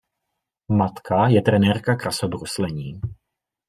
[0.77, 3.01] Matka je trenérka krasobruslení.